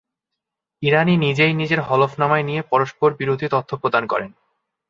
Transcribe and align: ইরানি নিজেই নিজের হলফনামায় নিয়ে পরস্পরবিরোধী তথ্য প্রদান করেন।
ইরানি 0.83 1.13
নিজেই 1.17 1.53
নিজের 1.53 1.79
হলফনামায় 1.81 2.43
নিয়ে 2.43 2.61
পরস্পরবিরোধী 2.63 3.47
তথ্য 3.51 3.71
প্রদান 3.77 4.03
করেন। 4.07 4.31